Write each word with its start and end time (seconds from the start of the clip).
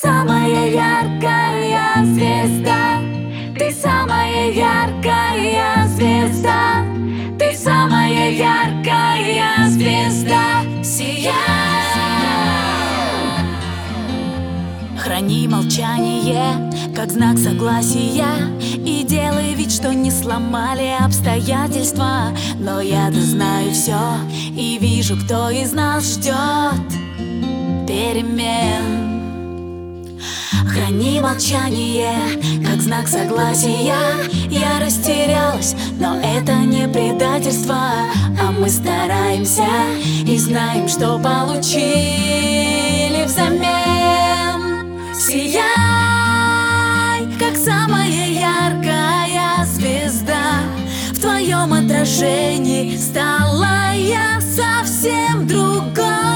самая 0.00 0.70
яркая 0.70 2.04
звезда. 2.04 2.98
Ты 3.58 3.70
самая 3.72 4.50
яркая 4.50 5.86
звезда. 5.88 6.84
Ты 7.38 7.56
самая 7.56 8.30
яркая 8.30 9.68
звезда. 9.68 10.62
Сияй! 10.82 11.32
Храни 14.98 15.46
молчание, 15.46 16.72
как 16.96 17.10
знак 17.10 17.36
согласия 17.36 18.24
И 18.74 19.04
делай 19.04 19.52
вид, 19.52 19.70
что 19.70 19.92
не 19.92 20.10
сломали 20.10 20.96
обстоятельства. 20.98 22.28
Но 22.58 22.80
я-то 22.80 23.20
знаю 23.20 23.70
все 23.72 23.98
и 24.56 24.78
вижу, 24.80 25.16
кто 25.16 25.50
из 25.50 25.72
нас 25.72 26.14
ждет 26.14 27.04
перемен 27.86 28.93
Храни 30.74 31.20
молчание, 31.20 32.18
как 32.66 32.80
знак 32.82 33.06
согласия. 33.06 33.94
Я 34.50 34.80
растерялась, 34.84 35.76
но 36.00 36.18
это 36.20 36.56
не 36.56 36.88
предательство. 36.88 37.76
А 38.42 38.50
мы 38.50 38.68
стараемся 38.68 39.68
и 40.26 40.36
знаем, 40.36 40.88
что 40.88 41.20
получили 41.20 41.54
взамен. 43.24 44.98
Сияй, 45.14 45.62
как 47.38 47.56
самая 47.56 48.08
яркая 48.32 49.64
звезда. 49.66 50.64
В 51.12 51.20
твоем 51.20 51.72
отражении 51.72 52.96
стала 52.96 53.92
я 53.94 54.40
совсем 54.40 55.46
другой 55.46 56.33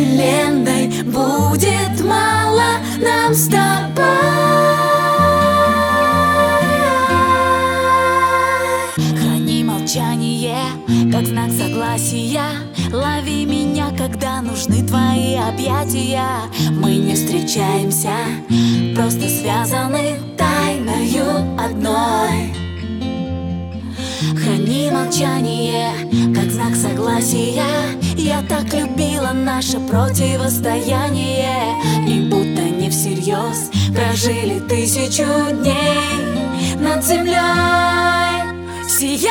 вселенной 0.00 1.02
будет 1.04 2.04
мало 2.04 2.78
нам 3.00 3.34
с 3.34 3.48
тобой. 3.48 4.04
Храни 9.18 9.62
молчание, 9.64 10.64
как 11.12 11.26
знак 11.26 11.50
согласия. 11.50 12.42
Лови 12.92 13.44
меня, 13.44 13.90
когда 13.96 14.40
нужны 14.40 14.86
твои 14.86 15.36
объятия. 15.36 16.24
Мы 16.70 16.96
не 16.96 17.14
встречаемся, 17.14 18.14
просто 18.96 19.28
связаны 19.28 20.18
тайною 20.36 21.58
одной. 21.58 22.54
Храни 24.42 24.90
молчание, 24.90 25.92
как 26.34 26.50
знак 26.50 26.74
согласия 26.74 27.69
Так 28.48 28.72
любила 28.74 29.32
наше 29.32 29.78
противостояние 29.80 31.74
И 32.08 32.20
будто 32.20 32.62
не 32.62 32.90
всерьез 32.90 33.70
прожили 33.94 34.60
тысячу 34.60 35.26
дней 35.52 36.76
над 36.78 37.04
землей. 37.04 37.38
Сияй, 38.88 39.30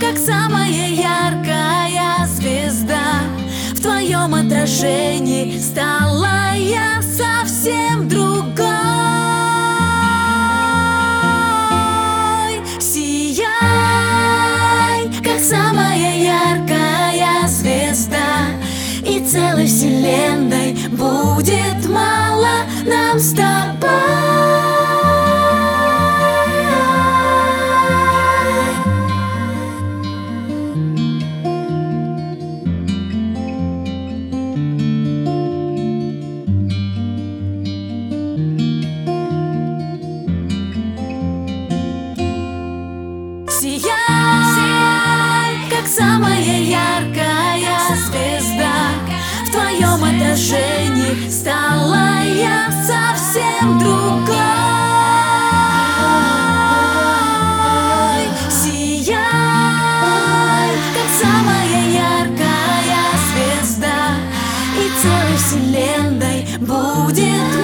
как 0.00 0.18
самая 0.18 0.90
яркая 0.90 2.26
звезда 2.26 3.22
В 3.74 3.80
твоем 3.80 4.34
отражении 4.34 5.58
стала 5.58 6.54
я 6.56 7.01
будет 21.42 21.88
мало 21.88 22.64
нам 22.84 23.18
с 23.18 23.32
тобой. 23.32 23.52
Сияй. 43.48 44.41
целой 65.02 65.36
вселенной 65.36 66.46
будет 66.60 67.61